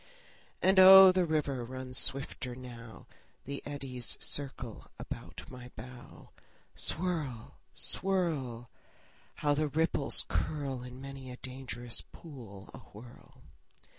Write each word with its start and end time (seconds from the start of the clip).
And 0.63 0.79
oh, 0.79 1.11
the 1.11 1.25
river 1.27 1.63
runs 1.63 1.95
swifter 1.99 2.55
now; 2.55 3.05
The 3.45 3.61
eddies 3.67 4.17
circle 4.19 4.89
about 4.97 5.47
my 5.51 5.69
bow. 5.75 6.31
Swirl, 6.73 7.59
swirl! 7.75 8.71
How 9.35 9.53
the 9.53 9.67
ripples 9.67 10.25
curl 10.27 10.81
In 10.81 10.99
many 11.01 11.29
a 11.29 11.37
dangerous 11.37 12.01
pool 12.11 12.71
awhirl! 12.73 13.43